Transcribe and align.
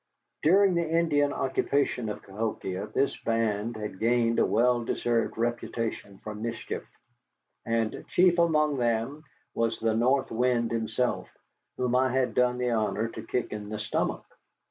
During 0.41 0.73
the 0.73 0.89
Indian 0.89 1.31
occupation 1.31 2.09
of 2.09 2.23
Cahokia 2.23 2.87
this 2.87 3.15
band 3.21 3.75
had 3.77 3.99
gained 3.99 4.39
a 4.39 4.45
well 4.47 4.83
deserved 4.83 5.37
reputation 5.37 6.17
for 6.23 6.33
mischief; 6.33 6.83
and 7.67 8.03
chief 8.07 8.39
among 8.39 8.77
them 8.79 9.23
was 9.53 9.77
the 9.77 9.93
North 9.93 10.31
Wind 10.31 10.71
himself, 10.71 11.29
whom 11.77 11.93
I 11.95 12.11
had 12.11 12.33
done 12.33 12.57
the 12.57 12.71
honor 12.71 13.09
to 13.09 13.21
kick 13.21 13.53
in 13.53 13.69
the 13.69 13.77
stomach. 13.77 14.25